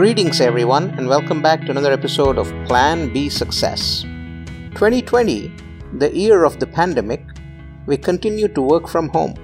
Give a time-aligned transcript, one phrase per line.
[0.00, 4.00] Greetings, everyone, and welcome back to another episode of Plan B Success.
[4.70, 5.52] 2020,
[5.98, 7.22] the year of the pandemic,
[7.84, 9.34] we continue to work from home,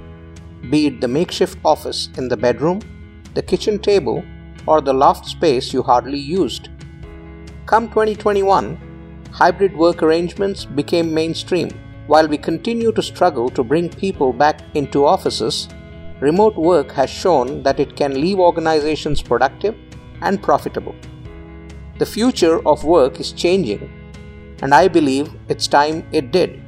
[0.71, 2.81] be it the makeshift office in the bedroom,
[3.35, 4.25] the kitchen table,
[4.67, 6.71] or the loft space you hardly used.
[7.67, 11.69] Come 2021, hybrid work arrangements became mainstream.
[12.07, 15.69] While we continue to struggle to bring people back into offices,
[16.21, 19.77] remote work has shown that it can leave organizations productive
[20.23, 20.95] and profitable.
[21.99, 23.91] The future of work is changing,
[24.63, 26.63] and I believe it's time it did.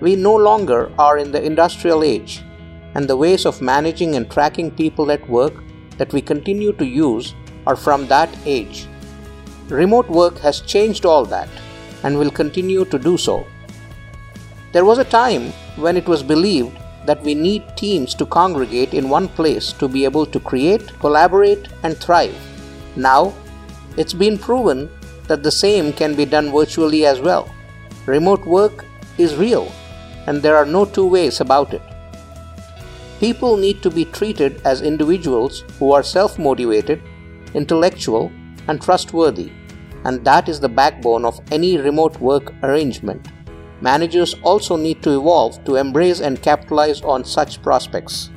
[0.00, 2.42] We no longer are in the industrial age,
[2.94, 5.54] and the ways of managing and tracking people at work
[5.98, 7.34] that we continue to use
[7.66, 8.86] are from that age.
[9.68, 11.48] Remote work has changed all that
[12.02, 13.46] and will continue to do so.
[14.72, 19.08] There was a time when it was believed that we need teams to congregate in
[19.08, 22.36] one place to be able to create, collaborate, and thrive.
[22.96, 23.32] Now,
[23.96, 24.90] it's been proven
[25.28, 27.52] that the same can be done virtually as well.
[28.06, 28.84] Remote work
[29.18, 29.70] is real,
[30.26, 31.82] and there are no two ways about it.
[33.20, 37.02] People need to be treated as individuals who are self motivated,
[37.54, 38.32] intellectual,
[38.66, 39.52] and trustworthy,
[40.04, 43.28] and that is the backbone of any remote work arrangement.
[43.80, 48.30] Managers also need to evolve to embrace and capitalize on such prospects.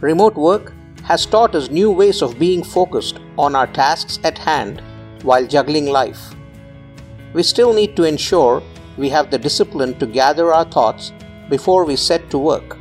[0.00, 0.72] Remote work
[1.04, 4.82] has taught us new ways of being focused on our tasks at hand
[5.22, 6.34] while juggling life.
[7.32, 8.62] We still need to ensure
[8.96, 11.12] we have the discipline to gather our thoughts
[11.48, 12.78] before we set to work,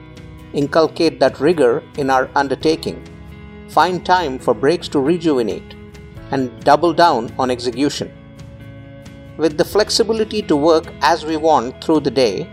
[0.54, 3.04] inculcate that rigor in our undertaking,
[3.70, 5.76] find time for breaks to rejuvenate,
[6.32, 8.12] and double down on execution.
[9.38, 12.48] With the flexibility to work as we want through the day,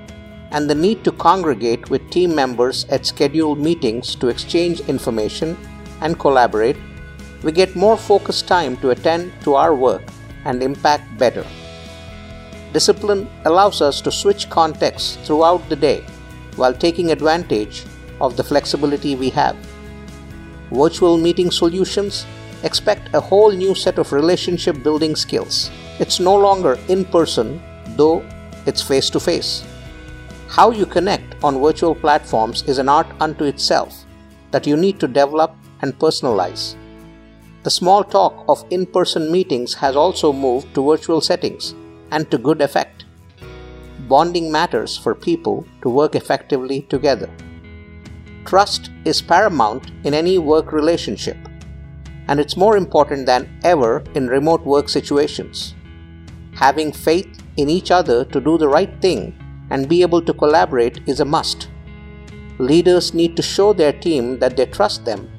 [0.50, 5.56] and the need to congregate with team members at scheduled meetings to exchange information
[6.00, 6.76] and collaborate,
[7.42, 10.02] we get more focused time to attend to our work
[10.44, 11.44] and impact better.
[12.72, 16.04] Discipline allows us to switch contexts throughout the day
[16.56, 17.84] while taking advantage
[18.20, 19.56] of the flexibility we have.
[20.70, 22.26] Virtual meeting solutions
[22.62, 25.70] expect a whole new set of relationship building skills.
[25.98, 27.62] It's no longer in person,
[27.96, 28.24] though
[28.66, 29.64] it's face to face.
[30.48, 34.06] How you connect on virtual platforms is an art unto itself
[34.50, 36.74] that you need to develop and personalize.
[37.64, 41.74] The small talk of in person meetings has also moved to virtual settings
[42.10, 43.04] and to good effect.
[44.08, 47.28] Bonding matters for people to work effectively together.
[48.46, 51.36] Trust is paramount in any work relationship,
[52.28, 55.74] and it's more important than ever in remote work situations.
[56.54, 59.36] Having faith in each other to do the right thing
[59.70, 61.68] and be able to collaborate is a must.
[62.58, 65.30] Leaders need to show their team that they trust them,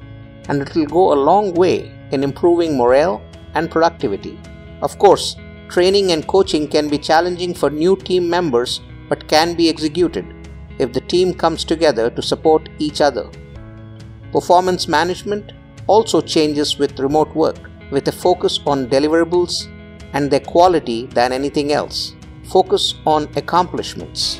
[0.47, 3.21] and it will go a long way in improving morale
[3.55, 4.39] and productivity.
[4.81, 5.35] Of course,
[5.69, 10.25] training and coaching can be challenging for new team members but can be executed
[10.77, 13.29] if the team comes together to support each other.
[14.31, 15.51] Performance management
[15.87, 17.57] also changes with remote work,
[17.91, 19.67] with a focus on deliverables
[20.13, 22.13] and their quality than anything else
[22.49, 24.39] focus on accomplishments.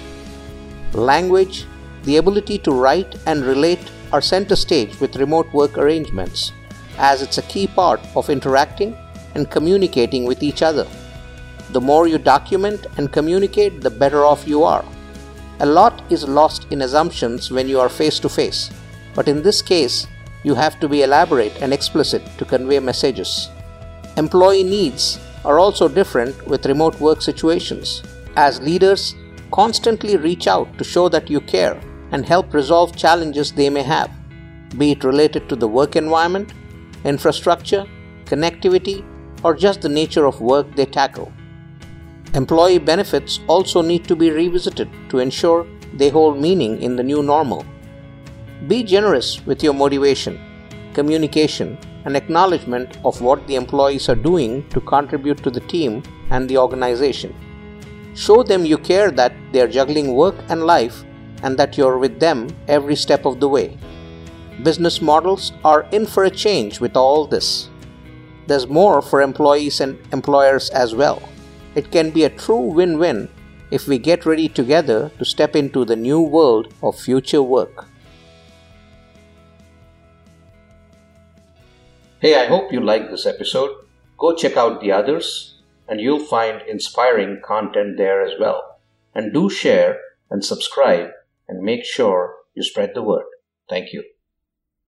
[0.94, 1.66] Language,
[2.04, 6.52] the ability to write and relate are center stage with remote work arrangements,
[6.98, 8.96] as it's a key part of interacting
[9.36, 10.88] and communicating with each other.
[11.72, 14.84] The more you document and communicate, the better off you are.
[15.60, 18.72] A lot is lost in assumptions when you are face to face,
[19.14, 20.08] but in this case,
[20.44, 23.50] you have to be elaborate and explicit to convey messages.
[24.18, 28.04] Employee needs are also different with remote work situations,
[28.36, 29.16] as leaders
[29.52, 31.80] constantly reach out to show that you care
[32.12, 34.12] and help resolve challenges they may have,
[34.78, 36.54] be it related to the work environment,
[37.04, 37.86] infrastructure,
[38.26, 39.06] connectivity,
[39.44, 41.32] or just the nature of work they tackle.
[42.34, 47.24] Employee benefits also need to be revisited to ensure they hold meaning in the new
[47.24, 47.66] normal.
[48.68, 50.40] Be generous with your motivation,
[50.94, 56.50] communication, and acknowledgement of what the employees are doing to contribute to the team and
[56.50, 57.34] the organization.
[58.16, 61.04] Show them you care that they are juggling work and life
[61.44, 63.78] and that you're with them every step of the way.
[64.64, 67.70] Business models are in for a change with all this.
[68.48, 71.22] There's more for employees and employers as well.
[71.76, 73.30] It can be a true win win
[73.72, 77.89] if we get ready together to step into the new world of future work.
[82.22, 83.78] Hey, I hope you liked this episode.
[84.18, 85.56] Go check out the others,
[85.88, 88.82] and you'll find inspiring content there as well.
[89.16, 89.98] And do share
[90.30, 91.12] and subscribe
[91.48, 93.24] and make sure you spread the word.
[93.70, 94.04] Thank you.